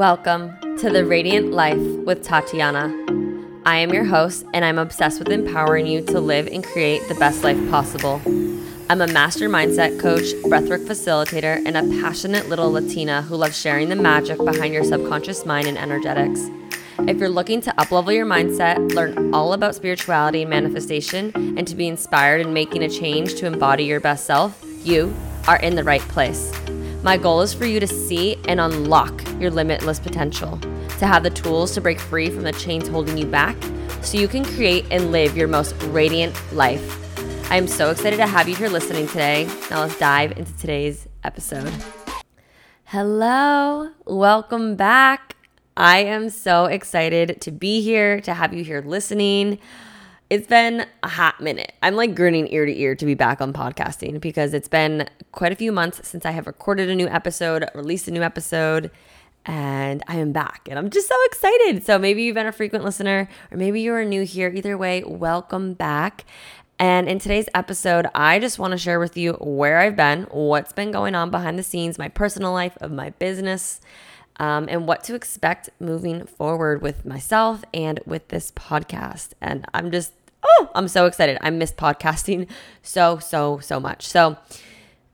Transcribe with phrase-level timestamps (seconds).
[0.00, 2.86] Welcome to the Radiant Life with Tatiana.
[3.66, 7.14] I am your host, and I'm obsessed with empowering you to live and create the
[7.16, 8.22] best life possible.
[8.88, 13.90] I'm a master mindset coach, breathwork facilitator, and a passionate little Latina who loves sharing
[13.90, 16.48] the magic behind your subconscious mind and energetics.
[17.00, 21.76] If you're looking to uplevel your mindset, learn all about spirituality and manifestation, and to
[21.76, 25.14] be inspired in making a change to embody your best self, you
[25.46, 26.50] are in the right place.
[27.02, 30.58] My goal is for you to see and unlock your limitless potential,
[30.98, 33.56] to have the tools to break free from the chains holding you back
[34.02, 36.98] so you can create and live your most radiant life.
[37.50, 39.48] I am so excited to have you here listening today.
[39.70, 41.72] Now let's dive into today's episode.
[42.84, 45.36] Hello, welcome back.
[45.78, 49.58] I am so excited to be here, to have you here listening.
[50.30, 51.72] It's been a hot minute.
[51.82, 55.50] I'm like grinning ear to ear to be back on podcasting because it's been quite
[55.50, 58.92] a few months since I have recorded a new episode, released a new episode,
[59.44, 61.82] and I am back and I'm just so excited.
[61.82, 64.52] So maybe you've been a frequent listener or maybe you're new here.
[64.54, 66.24] Either way, welcome back.
[66.78, 70.72] And in today's episode, I just want to share with you where I've been, what's
[70.72, 73.80] been going on behind the scenes, my personal life, of my business,
[74.40, 79.34] um, and what to expect moving forward with myself and with this podcast.
[79.42, 81.38] And I'm just oh, I'm so excited.
[81.40, 82.48] I missed podcasting
[82.82, 84.06] so, so, so much.
[84.06, 84.36] So,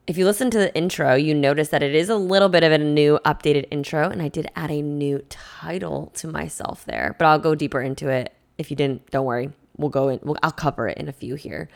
[0.06, 2.70] if you listen to the intro, you notice that it is a little bit of
[2.70, 7.26] a new updated intro, and I did add a new title to myself there, but
[7.26, 8.32] I'll go deeper into it.
[8.56, 9.50] If you didn't, don't worry.
[9.76, 11.68] We'll go in, we'll, I'll cover it in a few here.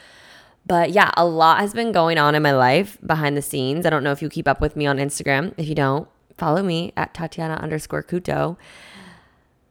[0.65, 3.85] But yeah, a lot has been going on in my life behind the scenes.
[3.85, 5.53] I don't know if you keep up with me on Instagram.
[5.57, 8.57] If you don't, follow me at Tatiana underscore Couto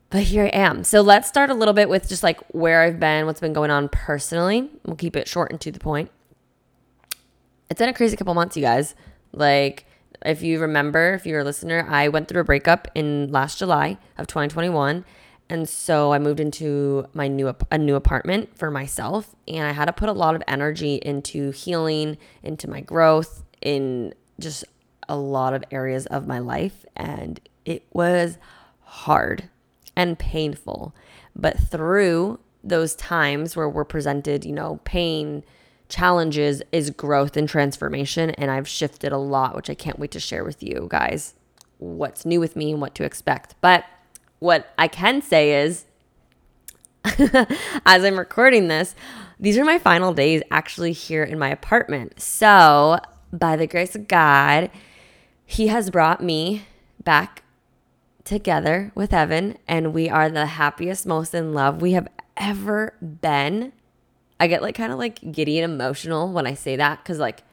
[0.10, 0.84] but here I am.
[0.84, 3.72] So let's start a little bit with just like where I've been, what's been going
[3.72, 4.70] on personally.
[4.86, 6.10] We'll keep it short and to the point.
[7.70, 8.96] It's been a crazy couple months, you guys.
[9.32, 9.86] Like,
[10.26, 14.00] if you remember, if you're a listener, I went through a breakup in last July
[14.18, 15.06] of 2021.
[15.52, 19.86] And so I moved into my new a new apartment for myself and I had
[19.86, 24.66] to put a lot of energy into healing, into my growth, in just
[25.08, 28.38] a lot of areas of my life and it was
[28.82, 29.50] hard
[30.00, 30.96] and painful.
[31.36, 35.44] But through those times where we're presented, you know, pain,
[35.90, 38.30] challenges is growth and transformation.
[38.32, 41.36] And I've shifted a lot, which I can't wait to share with you guys
[41.80, 43.56] what's new with me and what to expect.
[43.60, 43.84] But
[44.40, 45.84] what I can say is,
[47.86, 48.96] as I'm recording this,
[49.38, 52.22] these are my final days actually here in my apartment.
[52.22, 53.00] So,
[53.34, 54.72] by the grace of God,
[55.46, 56.64] He has brought me
[57.04, 57.44] back
[58.24, 62.08] together with Evan, and we are the happiest, most in love we have
[62.38, 63.74] ever been.
[64.40, 67.44] I get like kind of like giddy and emotional when I say that because, like,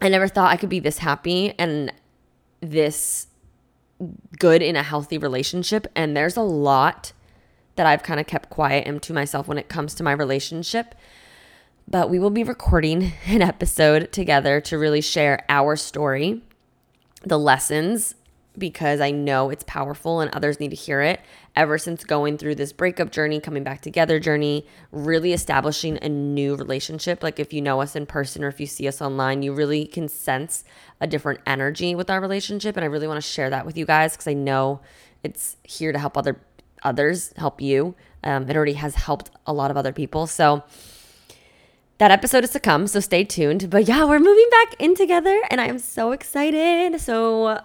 [0.00, 1.92] I never thought I could be this happy and
[2.60, 3.26] this
[4.38, 5.86] good in a healthy relationship.
[5.94, 7.12] And there's a lot
[7.76, 10.94] that I've kind of kept quiet and to myself when it comes to my relationship.
[11.88, 16.42] But we will be recording an episode together to really share our story,
[17.22, 18.14] the lessons
[18.56, 21.20] because I know it's powerful and others need to hear it.
[21.56, 26.54] Ever since going through this breakup journey, coming back together journey, really establishing a new
[26.54, 27.22] relationship.
[27.22, 29.86] Like if you know us in person or if you see us online, you really
[29.86, 30.64] can sense
[31.00, 32.76] a different energy with our relationship.
[32.76, 34.80] And I really want to share that with you guys because I know
[35.22, 36.40] it's here to help other
[36.82, 37.94] others, help you.
[38.24, 40.26] Um, it already has helped a lot of other people.
[40.26, 40.62] So
[41.98, 43.70] that episode is to come, so stay tuned.
[43.70, 47.00] But yeah, we're moving back in together and I am so excited.
[47.00, 47.60] So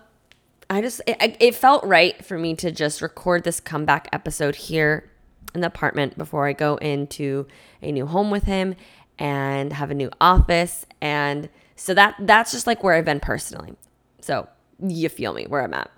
[0.70, 5.10] I just, it, it felt right for me to just record this comeback episode here
[5.56, 7.48] in the apartment before I go into
[7.82, 8.76] a new home with him
[9.18, 10.86] and have a new office.
[11.02, 13.74] And so that that's just like where I've been personally.
[14.22, 14.48] So
[14.80, 15.90] you feel me where I'm at.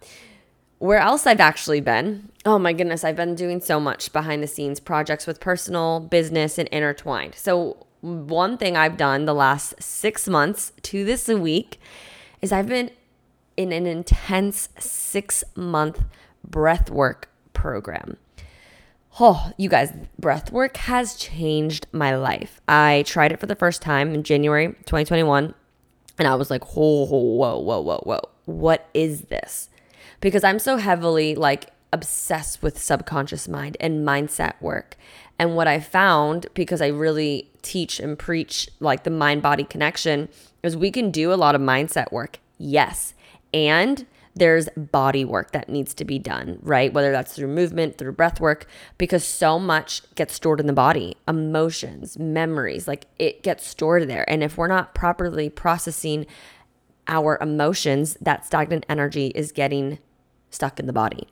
[0.78, 2.30] Where else I've actually been?
[2.46, 6.58] Oh my goodness, I've been doing so much behind the scenes projects with personal, business,
[6.58, 7.36] and intertwined.
[7.36, 11.82] So, one thing I've done the last six months to this week
[12.42, 12.92] is I've been
[13.60, 16.06] in an intense six month
[16.46, 18.16] breath work program.
[19.20, 22.62] Oh, you guys, breath work has changed my life.
[22.70, 25.54] I tried it for the first time in January 2021,
[26.18, 28.22] and I was like, whoa, whoa, whoa, whoa, whoa.
[28.46, 29.68] What is this?
[30.22, 34.96] Because I'm so heavily like obsessed with subconscious mind and mindset work.
[35.38, 40.30] And what I found, because I really teach and preach like the mind body connection,
[40.64, 42.40] is we can do a lot of mindset work.
[42.58, 43.16] Yes
[43.54, 44.06] and
[44.36, 46.94] there's body work that needs to be done, right?
[46.94, 48.68] Whether that's through movement, through breath work,
[48.98, 54.30] because so much gets stored in the body emotions, memories, like it gets stored there.
[54.30, 56.26] And if we're not properly processing
[57.08, 60.00] our emotions, that stagnant energy is getting
[60.52, 61.28] stuck in the body.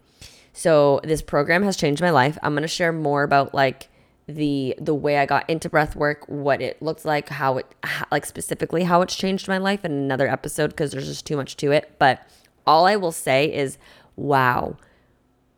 [0.52, 2.38] So this program has changed my life.
[2.42, 3.90] I'm going to share more about like
[4.28, 8.06] the the way I got into breath work, what it looks like, how it how,
[8.12, 11.56] like specifically how it's changed my life in another episode because there's just too much
[11.58, 11.96] to it.
[11.98, 12.28] But
[12.66, 13.78] all I will say is,
[14.18, 14.78] wow,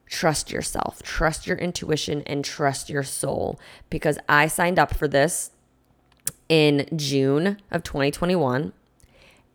[0.06, 5.52] trust yourself, trust your intuition, and trust your soul because I signed up for this
[6.48, 8.74] in June of 2021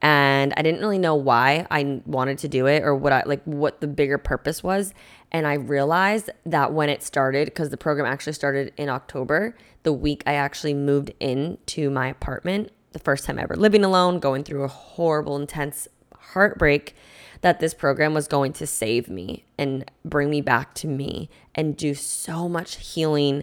[0.03, 3.43] and I didn't really know why I wanted to do it or what I like
[3.45, 4.93] what the bigger purpose was
[5.35, 9.93] and I realized that when it started because the program actually started in October the
[9.93, 14.63] week I actually moved into my apartment the first time ever living alone going through
[14.63, 16.95] a horrible intense heartbreak
[17.43, 21.77] that this program was going to save me and bring me back to me and
[21.77, 23.43] do so much healing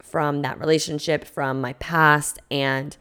[0.00, 2.96] from that relationship from my past and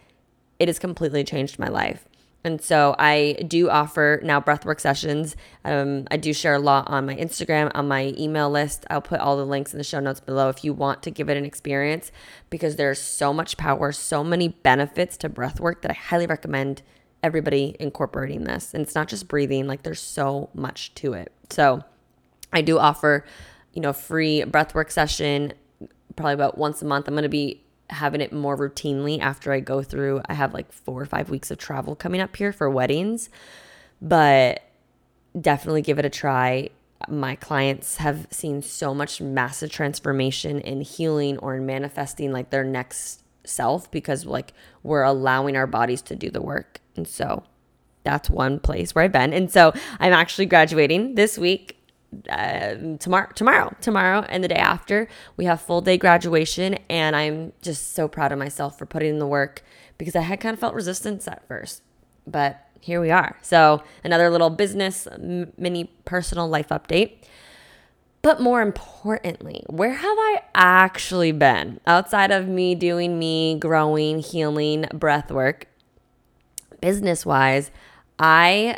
[0.60, 2.08] it has completely changed my life
[2.44, 5.36] and so I do offer now breathwork sessions.
[5.64, 8.86] Um, I do share a lot on my Instagram, on my email list.
[8.90, 11.30] I'll put all the links in the show notes below if you want to give
[11.30, 12.12] it an experience
[12.50, 16.82] because there's so much power, so many benefits to breathwork that I highly recommend
[17.22, 18.74] everybody incorporating this.
[18.74, 21.32] And it's not just breathing, like there's so much to it.
[21.52, 21.84] So
[22.52, 23.24] I do offer,
[23.74, 25.54] you know, free breathwork session
[26.16, 27.08] probably about once a month.
[27.08, 30.22] I'm going to be having it more routinely after I go through.
[30.26, 33.30] I have like four or five weeks of travel coming up here for weddings,
[34.02, 34.64] but
[35.40, 36.70] definitely give it a try.
[37.08, 42.64] My clients have seen so much massive transformation in healing or in manifesting like their
[42.64, 44.54] next self because like
[44.84, 46.80] we're allowing our bodies to do the work.
[46.96, 47.44] And so
[48.04, 49.34] that's one place where I've been.
[49.34, 51.71] And so I'm actually graduating this week
[52.30, 57.54] uh, tomorrow tomorrow tomorrow and the day after we have full day graduation and i'm
[57.62, 59.64] just so proud of myself for putting in the work
[59.98, 61.84] because i had kind of felt resistance at first
[62.28, 63.38] but here we are.
[63.42, 67.18] So another little business mini personal life update.
[68.24, 74.86] But more importantly where have i actually been outside of me doing me growing healing
[74.94, 75.68] breath work?
[76.82, 77.72] Business wise
[78.20, 78.78] i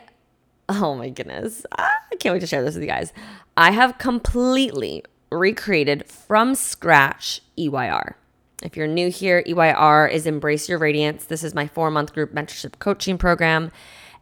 [0.70, 1.66] Oh my goodness.
[1.78, 3.12] Ah, I can't wait to share this with you guys.
[3.58, 8.16] I have completely recreated from scratch EYR.
[8.62, 11.26] If you're new here, EYR is Embrace Your Radiance.
[11.26, 13.72] This is my four month group mentorship coaching program.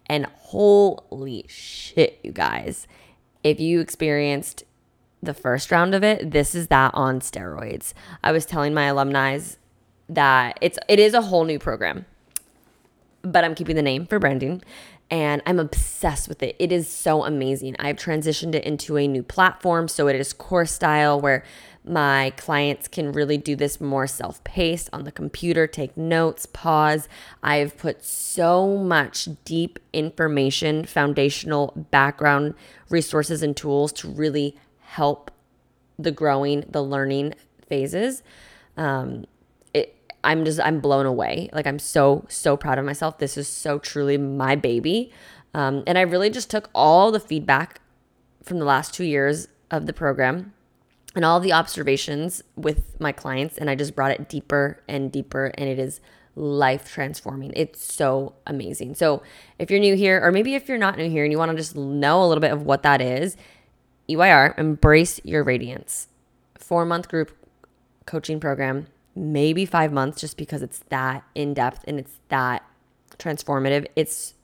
[0.07, 2.87] And holy shit, you guys,
[3.43, 4.63] if you experienced
[5.21, 7.93] the first round of it, this is that on steroids.
[8.23, 9.39] I was telling my alumni
[10.09, 12.05] that it's it is a whole new program,
[13.21, 14.63] but I'm keeping the name for branding
[15.11, 16.55] and I'm obsessed with it.
[16.57, 17.75] It is so amazing.
[17.77, 19.89] I've transitioned it into a new platform.
[19.89, 21.43] So it is course style where
[21.83, 27.09] my clients can really do this more self paced on the computer, take notes, pause.
[27.43, 32.53] I've put so much deep information, foundational background
[32.89, 35.29] resources, and tools to really help
[35.99, 37.33] the growing, the learning
[37.67, 38.23] phases.
[38.77, 39.25] Um,
[40.23, 41.49] I'm just I'm blown away.
[41.53, 43.17] Like I'm so so proud of myself.
[43.17, 45.11] This is so truly my baby.
[45.53, 47.81] Um, and I really just took all the feedback
[48.43, 50.53] from the last two years of the program
[51.15, 55.51] and all the observations with my clients, and I just brought it deeper and deeper,
[55.55, 55.99] and it is
[56.35, 57.51] life transforming.
[57.55, 58.95] It's so amazing.
[58.95, 59.21] So
[59.59, 61.57] if you're new here, or maybe if you're not new here and you want to
[61.57, 63.35] just know a little bit of what that is,
[64.09, 66.07] EYR, Embrace Your Radiance,
[66.57, 67.35] four month group
[68.05, 72.63] coaching program maybe five months just because it's that in depth and it's that
[73.17, 73.87] transformative.
[73.95, 74.35] It's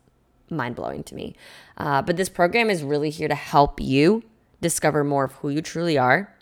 [0.50, 1.36] mind blowing to me.
[1.77, 4.24] Uh, but this program is really here to help you
[4.62, 6.33] discover more of who you truly are,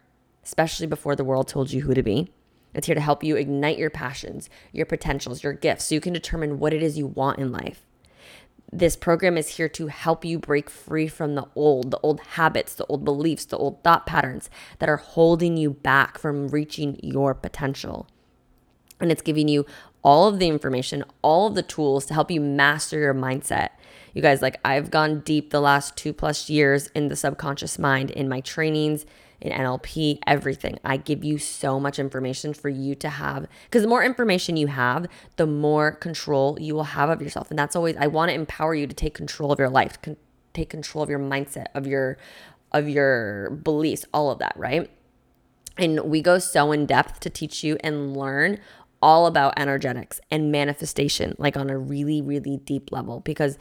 [0.43, 2.31] especially before the world told you who to be.
[2.73, 6.13] It's here to help you ignite your passions, your potentials, your gifts, so you can
[6.13, 7.85] determine what it is you want in life.
[8.71, 12.75] This program is here to help you break free from the old, the old habits,
[12.75, 17.33] the old beliefs, the old thought patterns that are holding you back from reaching your
[17.33, 18.09] potential
[18.99, 19.65] and it's giving you
[20.03, 23.69] all of the information, all of the tools to help you master your mindset.
[24.13, 28.11] You guys, like I've gone deep the last two plus years in the subconscious mind
[28.11, 29.05] in my trainings,
[29.41, 30.79] in NLP, everything.
[30.85, 34.67] I give you so much information for you to have because the more information you
[34.67, 37.49] have, the more control you will have of yourself.
[37.49, 40.17] And that's always, I want to empower you to take control of your life, con-
[40.53, 42.17] take control of your mindset, of your,
[42.71, 44.89] of your beliefs, all of that, right?
[45.77, 48.59] And we go so in depth to teach you and learn
[49.05, 53.55] all about energetics and manifestation, like on a really, really deep level, because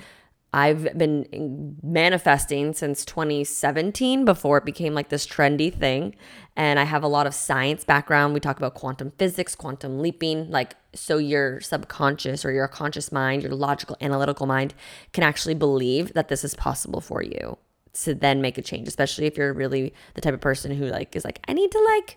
[0.54, 6.14] I've been manifesting since 2017 before it became like this trendy thing.
[6.56, 8.32] And I have a lot of science background.
[8.32, 13.42] We talk about quantum physics, quantum leaping, like so your subconscious or your conscious mind,
[13.42, 14.72] your logical, analytical mind
[15.12, 17.58] can actually believe that this is possible for you
[18.04, 21.14] to then make a change, especially if you're really the type of person who like
[21.14, 22.16] is like, I need to like,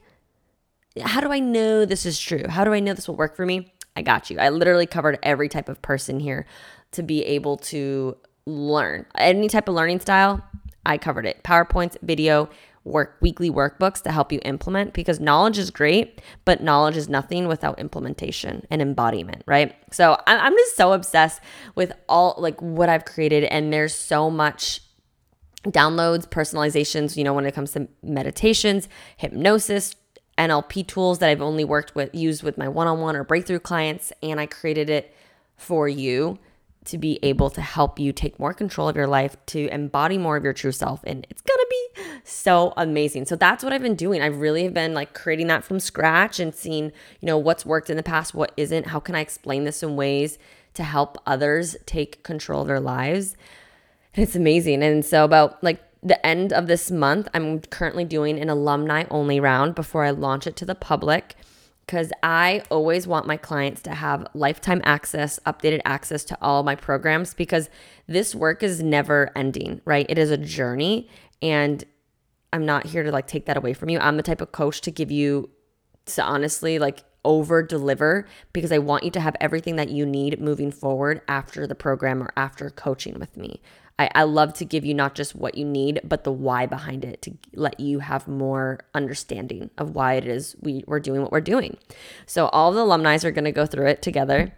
[1.01, 2.45] how do I know this is true?
[2.47, 3.73] How do I know this will work for me?
[3.95, 4.39] I got you.
[4.39, 6.45] I literally covered every type of person here
[6.91, 10.43] to be able to learn any type of learning style.
[10.85, 11.43] I covered it.
[11.43, 12.49] PowerPoints, video,
[12.83, 17.47] work weekly workbooks to help you implement because knowledge is great, but knowledge is nothing
[17.47, 19.75] without implementation and embodiment, right?
[19.91, 21.41] So I'm just so obsessed
[21.75, 24.81] with all like what I've created, and there's so much
[25.65, 28.87] downloads, personalizations, you know, when it comes to meditations,
[29.17, 29.95] hypnosis,
[30.37, 33.59] NLP tools that I've only worked with, used with my one on one or breakthrough
[33.59, 35.13] clients, and I created it
[35.55, 36.37] for you
[36.85, 40.37] to be able to help you take more control of your life, to embody more
[40.37, 41.01] of your true self.
[41.05, 43.25] And it's gonna be so amazing.
[43.25, 44.21] So that's what I've been doing.
[44.21, 46.85] I've really been like creating that from scratch and seeing,
[47.19, 49.97] you know, what's worked in the past, what isn't, how can I explain this in
[49.97, 50.37] ways
[50.77, 53.35] to help others take control of their lives.
[54.13, 54.83] It's amazing.
[54.83, 59.39] And so about like the end of this month, I'm currently doing an alumni only
[59.39, 61.35] round before I launch it to the public
[61.85, 66.75] because I always want my clients to have lifetime access, updated access to all my
[66.75, 67.69] programs because
[68.07, 70.05] this work is never ending, right?
[70.09, 71.09] It is a journey
[71.41, 71.83] and
[72.51, 73.99] I'm not here to like take that away from you.
[73.99, 75.49] I'm the type of coach to give you
[76.07, 80.41] to honestly like over deliver because I want you to have everything that you need
[80.41, 83.61] moving forward after the program or after coaching with me.
[83.99, 87.03] I, I love to give you not just what you need, but the why behind
[87.03, 91.31] it to let you have more understanding of why it is we, we're doing what
[91.31, 91.77] we're doing.
[92.25, 94.53] So, all the alumni are going to go through it together.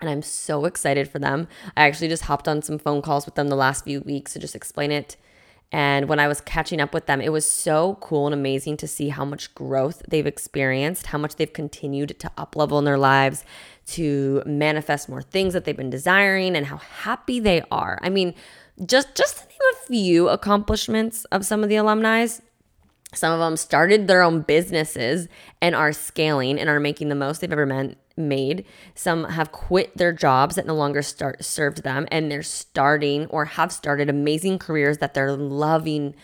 [0.00, 1.48] And I'm so excited for them.
[1.74, 4.38] I actually just hopped on some phone calls with them the last few weeks to
[4.38, 5.16] just explain it.
[5.72, 8.86] And when I was catching up with them, it was so cool and amazing to
[8.86, 12.98] see how much growth they've experienced, how much they've continued to up level in their
[12.98, 13.44] lives,
[13.86, 17.98] to manifest more things that they've been desiring, and how happy they are.
[18.02, 18.34] I mean,
[18.84, 22.26] just just to name a few accomplishments of some of the alumni,
[23.14, 25.28] some of them started their own businesses
[25.62, 28.66] and are scaling and are making the most they've ever meant, made.
[28.94, 33.46] Some have quit their jobs that no longer start served them and they're starting or
[33.46, 36.14] have started amazing careers that they're loving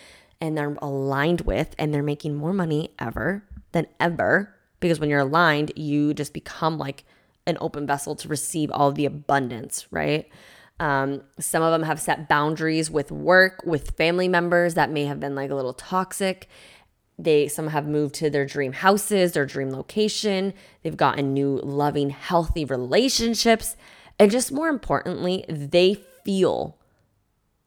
[0.40, 5.21] and they're aligned with and they're making more money ever than ever because when you're
[5.21, 7.04] aligned, you just become like
[7.47, 10.28] an open vessel to receive all the abundance, right?
[10.81, 15.21] Um, some of them have set boundaries with work, with family members that may have
[15.21, 16.49] been like a little toxic.
[17.19, 20.55] They some have moved to their dream houses, their dream location.
[20.83, 23.76] They've gotten new, loving, healthy relationships,
[24.19, 26.79] and just more importantly, they feel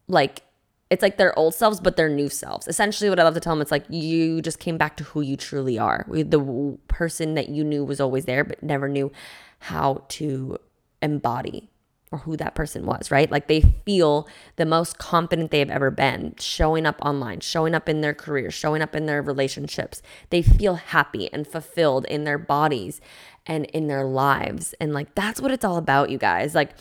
[0.07, 0.41] like
[0.89, 2.67] it's like their old selves, but their new selves.
[2.67, 5.21] Essentially, what I love to tell them, it's like you just came back to who
[5.21, 6.05] you truly are.
[6.09, 9.12] The person that you knew was always there, but never knew
[9.59, 10.57] how to
[11.01, 11.69] embody
[12.12, 13.29] or who that person was, right?
[13.31, 18.01] Like they feel the most confident they've ever been showing up online, showing up in
[18.01, 20.01] their career, showing up in their relationships.
[20.29, 23.01] They feel happy and fulfilled in their bodies
[23.45, 24.74] and in their lives.
[24.79, 26.53] And like that's what it's all about, you guys.
[26.53, 26.71] Like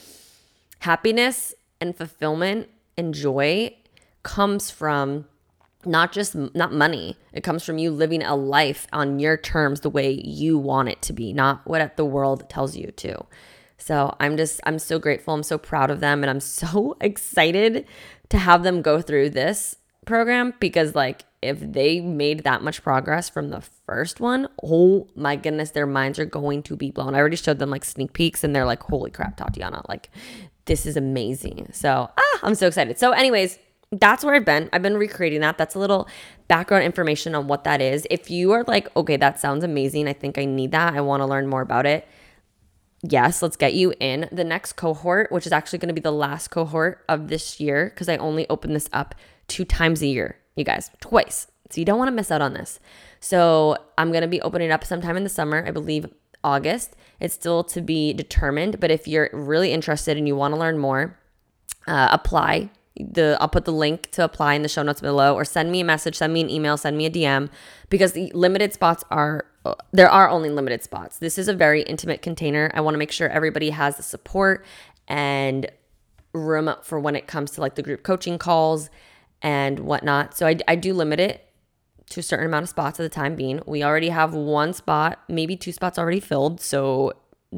[0.81, 3.75] happiness and fulfillment and joy
[4.23, 5.27] comes from
[5.87, 9.91] not just not money it comes from you living a life on your terms the
[9.91, 13.23] way you want it to be not what the world tells you to
[13.85, 15.35] so I'm just, I'm so grateful.
[15.35, 16.23] I'm so proud of them.
[16.23, 17.85] And I'm so excited
[18.31, 19.77] to have them go through this
[20.07, 25.37] program because, like, if they made that much progress from the first one, oh my
[25.37, 27.15] goodness, their minds are going to be blown.
[27.15, 30.09] I already showed them like sneak peeks and they're like, holy crap, Tatiana, like,
[30.65, 31.69] this is amazing.
[31.73, 32.99] So, ah, I'm so excited.
[32.99, 33.59] So, anyways,
[33.93, 34.71] that's where I've been.
[34.73, 35.59] I've been recreating that.
[35.59, 36.09] That's a little
[36.49, 38.07] background information on what that is.
[38.11, 40.09] If you are like, okay, that sounds amazing.
[40.09, 40.95] I think I need that.
[40.95, 42.09] I want to learn more about it
[43.11, 46.13] yes, let's get you in the next cohort, which is actually going to be the
[46.13, 49.15] last cohort of this year because I only open this up
[49.49, 51.49] two times a year, you guys, twice.
[51.71, 52.81] So you don't want to miss out on this.
[53.21, 56.07] So I'm going to be opening up sometime in the summer, I believe
[56.43, 56.95] August.
[57.21, 60.79] It's still to be determined, but if you're really interested and you want to learn
[60.79, 61.19] more,
[61.87, 62.71] uh, apply.
[62.97, 65.81] The I'll put the link to apply in the show notes below, or send me
[65.81, 67.51] a message, send me an email, send me a DM,
[67.91, 69.47] because the limited spots are
[69.93, 71.19] there are only limited spots.
[71.19, 72.71] This is a very intimate container.
[72.75, 74.65] I want to make sure everybody has the support
[75.09, 75.71] and
[76.33, 78.91] room for when it comes to like the group coaching calls
[79.41, 80.37] and whatnot.
[80.37, 81.49] So I, I do limit it
[82.11, 83.61] to a certain amount of spots at the time being.
[83.67, 86.61] We already have one spot, maybe two spots already filled.
[86.61, 87.13] So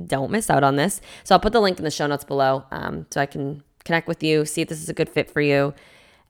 [0.06, 1.00] don't miss out on this.
[1.25, 4.06] So I'll put the link in the show notes below um, so I can connect
[4.06, 5.75] with you, see if this is a good fit for you,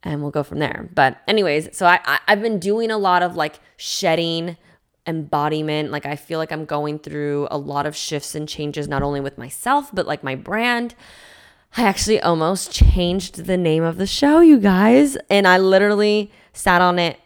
[0.03, 0.89] and we'll go from there.
[0.95, 4.57] But, anyways, so I, I, I've been doing a lot of like shedding
[5.07, 5.91] embodiment.
[5.91, 9.21] Like I feel like I'm going through a lot of shifts and changes, not only
[9.21, 10.95] with myself, but like my brand.
[11.77, 15.17] I actually almost changed the name of the show, you guys.
[15.29, 17.19] And I literally sat on it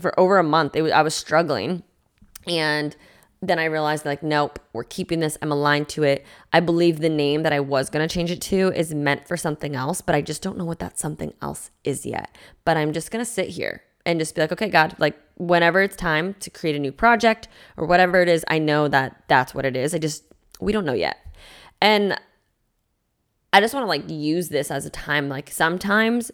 [0.00, 0.76] for over a month.
[0.76, 1.82] It was, I was struggling.
[2.46, 2.96] And
[3.42, 5.36] then I realized like, nope, we're keeping this.
[5.42, 6.24] I'm aligned to it.
[6.52, 9.36] I believe the name that I was going to change it to is meant for
[9.36, 12.36] something else, but I just don't know what that something else is yet.
[12.64, 15.80] But I'm just going to sit here and just be like, okay, God, like whenever
[15.80, 19.54] it's time to create a new project or whatever it is, I know that that's
[19.54, 19.94] what it is.
[19.94, 20.24] I just,
[20.60, 21.18] we don't know yet.
[21.80, 22.18] And
[23.52, 25.28] I just want to like use this as a time.
[25.28, 26.30] Like sometimes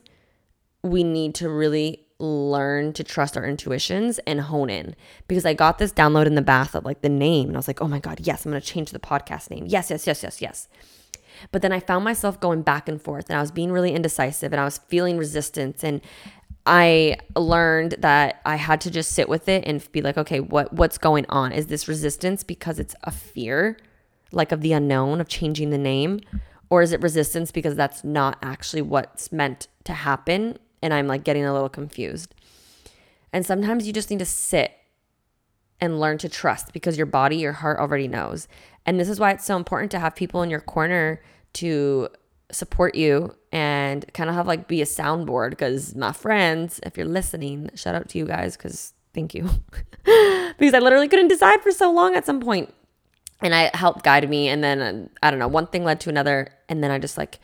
[0.82, 4.94] we need to really learn to trust our intuitions and hone in
[5.26, 7.68] because I got this download in the bath of like the name and I was
[7.68, 9.66] like, oh my God, yes, I'm going to change the podcast name.
[9.66, 10.68] Yes, yes, yes, yes, yes.
[11.52, 14.52] But then I found myself going back and forth and I was being really indecisive
[14.52, 16.02] and I was feeling resistance and
[16.66, 20.72] I learned that I had to just sit with it and be like, okay, what
[20.72, 21.52] what's going on?
[21.52, 23.76] Is this resistance because it's a fear
[24.32, 26.20] like of the unknown of changing the name
[26.68, 31.24] or is it resistance because that's not actually what's meant to happen and I'm like
[31.24, 32.34] getting a little confused.
[33.32, 34.72] And sometimes you just need to sit
[35.80, 38.48] and learn to trust because your body, your heart already knows.
[38.86, 41.22] And this is why it's so important to have people in your corner
[41.54, 42.08] to
[42.52, 47.06] support you and kind of have like be a soundboard because my friends, if you're
[47.06, 49.48] listening, shout out to you guys because thank you.
[50.04, 52.72] because I literally couldn't decide for so long at some point.
[53.42, 54.48] And I helped guide me.
[54.48, 56.48] And then I don't know, one thing led to another.
[56.68, 57.38] And then I just like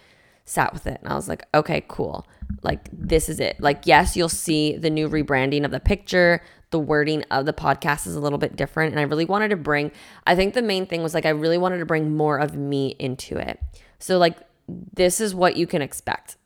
[0.44, 2.26] sat with it and I was like, okay, cool.
[2.62, 3.60] Like, this is it.
[3.60, 6.42] Like, yes, you'll see the new rebranding of the picture.
[6.70, 8.92] The wording of the podcast is a little bit different.
[8.92, 9.90] And I really wanted to bring,
[10.26, 12.94] I think the main thing was like, I really wanted to bring more of me
[12.98, 13.60] into it.
[13.98, 14.36] So, like,
[14.68, 16.36] this is what you can expect.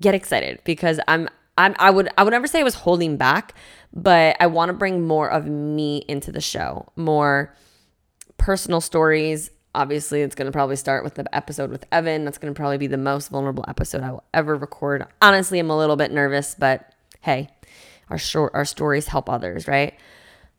[0.00, 1.28] Get excited because I'm,
[1.58, 3.54] I'm, I would, I would never say I was holding back,
[3.92, 7.54] but I want to bring more of me into the show, more
[8.38, 12.24] personal stories, obviously it's going to probably start with the episode with Evan.
[12.24, 15.06] That's going to probably be the most vulnerable episode I will ever record.
[15.20, 17.48] Honestly, I'm a little bit nervous, but hey,
[18.10, 19.94] our short our stories help others, right?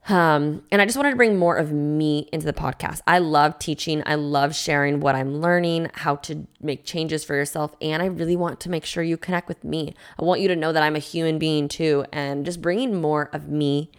[0.10, 3.01] Um, and I just wanted to bring more of me into the podcast.
[3.07, 4.03] I love teaching.
[4.05, 7.74] I love sharing what I'm learning, how to make changes for yourself.
[7.81, 9.96] And I really want to make sure you connect with me.
[10.20, 13.29] I want you to know that I'm a human being too, and just bringing more
[13.31, 13.92] of me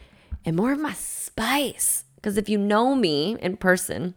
[0.45, 2.05] and more of my spice.
[2.17, 4.15] Because if you know me in person,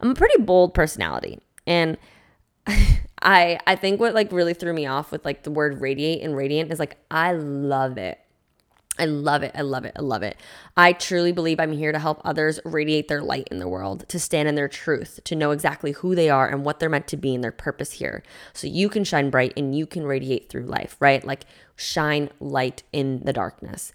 [0.00, 1.40] I'm a pretty bold personality.
[1.66, 1.96] And
[3.22, 6.36] I I think what like really threw me off with like the word radiate and
[6.36, 8.18] radiant is like I love it.
[9.00, 9.52] I love it.
[9.54, 9.92] I love it.
[9.96, 10.36] I love it.
[10.76, 14.20] I truly believe I'm here to help others radiate their light in the world, to
[14.20, 17.16] stand in their truth, to know exactly who they are and what they're meant to
[17.16, 18.22] be and their purpose here.
[18.52, 21.24] So you can shine bright and you can radiate through life, right?
[21.24, 23.92] Like shine light in the darkness.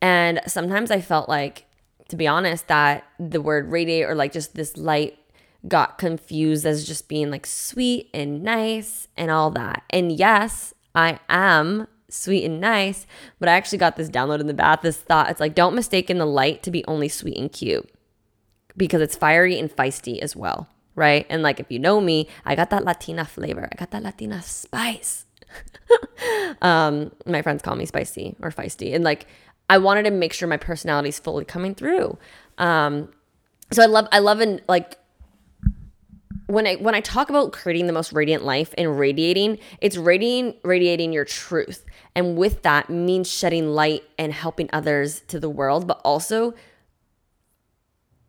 [0.00, 1.66] And sometimes I felt like,
[2.08, 5.18] to be honest, that the word radiate or like just this light
[5.66, 9.82] got confused as just being like sweet and nice and all that.
[9.90, 13.06] And yes, I am sweet and nice,
[13.38, 14.80] but I actually got this download in the bath.
[14.82, 17.88] This thought it's like, don't mistake in the light to be only sweet and cute
[18.76, 21.26] because it's fiery and feisty as well, right?
[21.28, 24.42] And like, if you know me, I got that Latina flavor, I got that Latina
[24.42, 25.24] spice.
[26.62, 28.94] um, my friends call me spicy or feisty.
[28.94, 29.26] And like,
[29.68, 32.18] I wanted to make sure my personality is fully coming through.
[32.58, 33.08] Um,
[33.72, 34.98] so I love, I love, and like,
[36.46, 40.54] when I when I talk about creating the most radiant life and radiating, it's radiating
[40.62, 41.84] radiating your truth.
[42.14, 46.54] And with that means shedding light and helping others to the world, but also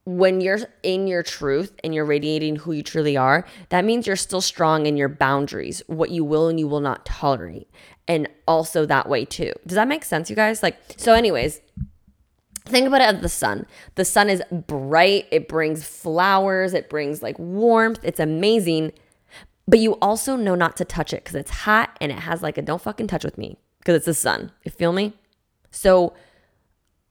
[0.07, 4.15] when you're in your truth and you're radiating who you truly are, that means you're
[4.15, 7.69] still strong in your boundaries, what you will and you will not tolerate.
[8.07, 9.51] And also that way too.
[9.67, 10.63] Does that make sense, you guys?
[10.63, 11.59] Like, so, anyways,
[12.67, 13.65] Think about it as the sun.
[13.95, 18.91] The sun is bright, it brings flowers, it brings like warmth, it's amazing.
[19.67, 22.57] But you also know not to touch it because it's hot and it has like
[22.57, 24.51] a don't fucking touch with me because it's the sun.
[24.63, 25.13] You feel me?
[25.71, 26.13] So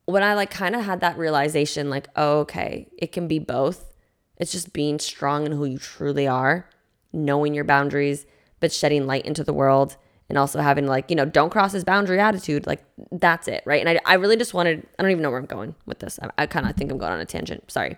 [0.06, 3.94] when I like kind of had that realization, like, oh, okay, it can be both.
[4.36, 6.68] It's just being strong in who you truly are,
[7.12, 8.26] knowing your boundaries,
[8.60, 9.96] but shedding light into the world
[10.28, 13.86] and also having like you know don't cross his boundary attitude like that's it right?
[13.86, 16.18] And i, I really just wanted i don't even know where i'm going with this.
[16.22, 17.70] I, I kind of think i'm going on a tangent.
[17.70, 17.96] Sorry.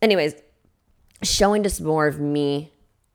[0.00, 0.34] Anyways
[1.22, 2.72] showing just more of me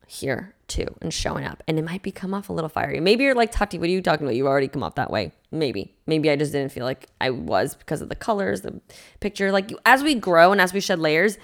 [0.07, 1.63] here too and showing up.
[1.67, 2.99] And it might be come off a little fiery.
[2.99, 4.35] Maybe you're like tati what are you talking about?
[4.35, 5.31] You already come off that way.
[5.51, 5.95] Maybe.
[6.05, 8.79] Maybe i just didn't feel like i was because of the colors the
[9.19, 9.51] picture.
[9.51, 11.37] Like as we grow and as we shed layers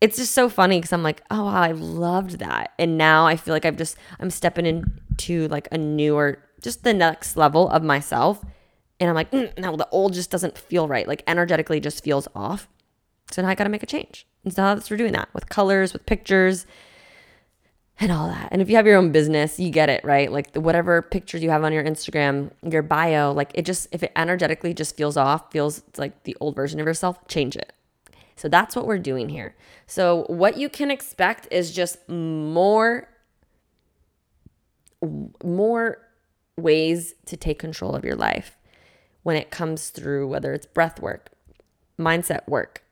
[0.00, 2.72] it's just so funny because I'm like, oh wow, I loved that.
[2.78, 6.94] And now I feel like I've just I'm stepping into like a newer, just the
[6.94, 8.42] next level of myself.
[8.98, 11.06] And I'm like, mm, no, the old just doesn't feel right.
[11.08, 12.68] Like energetically just feels off.
[13.30, 14.26] So now I gotta make a change.
[14.44, 16.66] And so that's we're doing that with colors, with pictures.
[18.00, 18.48] and all that.
[18.50, 20.32] And if you have your own business, you get it, right?
[20.32, 24.02] Like the, whatever pictures you have on your Instagram, your bio, like it just, if
[24.02, 27.74] it energetically just feels off, feels like the old version of yourself, change it.
[28.40, 29.54] So that's what we're doing here.
[29.86, 33.06] So what you can expect is just more
[35.44, 35.98] more
[36.56, 38.56] ways to take control of your life
[39.22, 41.30] when it comes through whether it's breath work,
[41.98, 42.82] mindset work,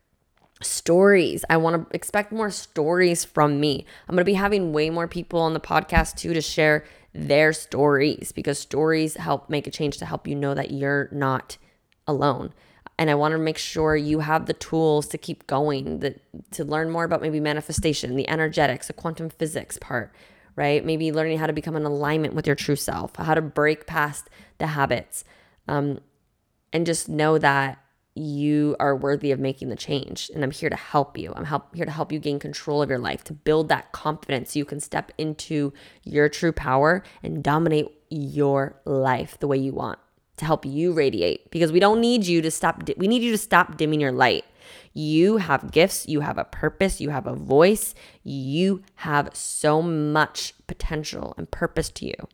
[0.63, 1.47] stories.
[1.49, 3.87] I want to expect more stories from me.
[4.07, 6.85] I'm going to be having way more people on the podcast too to share
[7.15, 11.57] their stories because stories help make a change to help you know that you're not
[12.07, 12.53] alone.
[12.99, 16.17] And I want to make sure you have the tools to keep going, the,
[16.51, 20.13] to learn more about maybe manifestation, the energetics, the quantum physics part,
[20.57, 20.85] right?
[20.85, 24.29] Maybe learning how to become in alignment with your true self, how to break past
[24.59, 25.23] the habits,
[25.69, 26.01] um,
[26.73, 27.79] and just know that
[28.17, 30.29] you are worthy of making the change.
[30.35, 31.33] And I'm here to help you.
[31.37, 34.53] I'm help, here to help you gain control of your life, to build that confidence
[34.53, 39.73] so you can step into your true power and dominate your life the way you
[39.73, 40.01] want
[40.39, 43.39] to help you radiate because we don't need you to stop we need you to
[43.39, 44.45] stop dimming your light.
[44.93, 50.55] You have gifts you have a purpose you have a voice you have so much
[50.67, 52.29] potential and purpose to you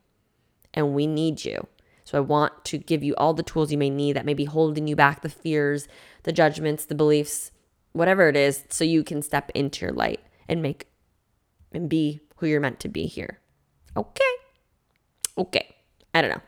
[0.72, 1.66] and we need you.
[2.04, 4.44] So i want to give you all the tools you may need that may be
[4.44, 5.88] holding you back the fears
[6.24, 7.50] the judgments the beliefs
[7.92, 10.88] whatever it is so you can step into your light and make
[11.72, 13.40] and be who you're meant to be here.
[13.96, 14.32] Okay.
[15.38, 15.74] Okay.
[16.12, 16.42] I don't know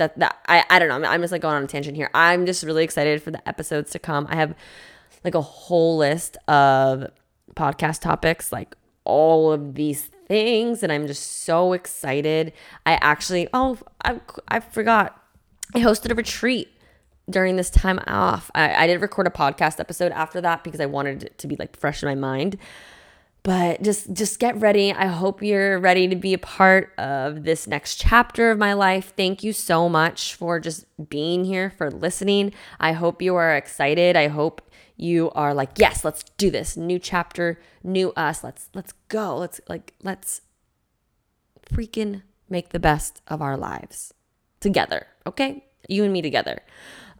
[0.00, 1.08] that that I, I don't know.
[1.08, 2.10] I'm just like going on a tangent here.
[2.12, 4.26] I'm just really excited for the episodes to come.
[4.28, 4.54] I have
[5.24, 7.06] like a whole list of
[7.54, 12.52] podcast topics, like all of these things, and I'm just so excited.
[12.84, 15.16] I actually oh I I forgot.
[15.72, 16.68] I hosted a retreat
[17.28, 18.50] during this time off.
[18.56, 21.54] I, I did record a podcast episode after that because I wanted it to be
[21.56, 22.58] like fresh in my mind
[23.42, 24.92] but just just get ready.
[24.92, 29.14] I hope you're ready to be a part of this next chapter of my life.
[29.16, 32.52] Thank you so much for just being here for listening.
[32.78, 34.16] I hope you are excited.
[34.16, 34.62] I hope
[34.96, 36.76] you are like yes let's do this.
[36.76, 38.44] New chapter new us.
[38.44, 39.38] Let's let's go.
[39.38, 40.42] Let's like let's
[41.72, 44.12] freaking make the best of our lives
[44.60, 45.06] together.
[45.26, 45.64] Okay?
[45.88, 46.60] You and me together.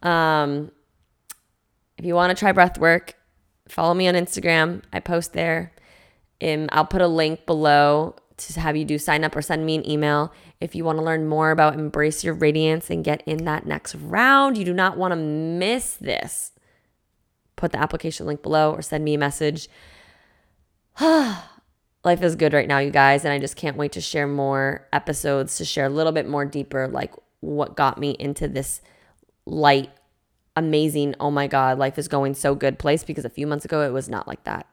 [0.03, 0.71] Um
[1.97, 3.15] if you want to try breath work
[3.67, 4.83] follow me on instagram.
[4.93, 5.73] I post there
[6.41, 9.75] um, I'll put a link below to have you do sign up or send me
[9.75, 13.45] an email if you want to learn more about embrace your radiance and get in
[13.45, 14.57] that next round.
[14.57, 16.51] You do not want to miss this.
[17.55, 19.69] Put the application link below or send me a message.
[20.99, 24.87] Life is good right now, you guys, and I just can't wait to share more
[24.91, 28.81] episodes to share a little bit more deeper, like what got me into this
[29.45, 29.91] light,
[30.55, 33.85] amazing, oh my God, life is going so good place because a few months ago
[33.85, 34.65] it was not like that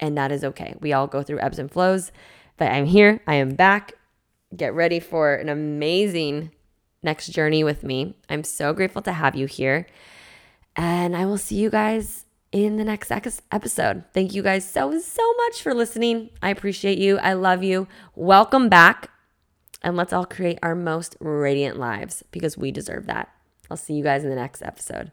[0.00, 0.74] and that is okay.
[0.80, 2.12] We all go through ebbs and flows,
[2.56, 3.92] but I'm here, I am back.
[4.56, 6.52] Get ready for an amazing
[7.02, 8.16] next journey with me.
[8.28, 9.86] I'm so grateful to have you here.
[10.76, 14.04] And I will see you guys in the next episode.
[14.14, 16.30] Thank you guys so, so much for listening.
[16.42, 17.18] I appreciate you.
[17.18, 17.88] I love you.
[18.14, 19.10] Welcome back.
[19.82, 23.28] And let's all create our most radiant lives because we deserve that.
[23.70, 25.12] I'll see you guys in the next episode.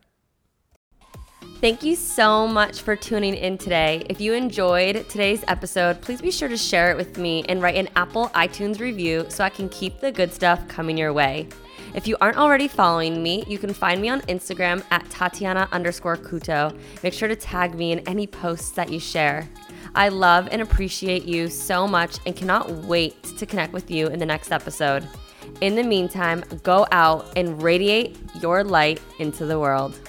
[1.66, 4.06] Thank you so much for tuning in today.
[4.08, 7.76] If you enjoyed today's episode, please be sure to share it with me and write
[7.76, 11.48] an Apple iTunes review so I can keep the good stuff coming your way.
[11.96, 16.18] If you aren't already following me, you can find me on Instagram at Tatiana underscore
[16.18, 16.78] Couto.
[17.02, 19.50] Make sure to tag me in any posts that you share.
[19.96, 24.20] I love and appreciate you so much and cannot wait to connect with you in
[24.20, 25.08] the next episode.
[25.62, 30.00] In the meantime, go out and radiate your light into the world.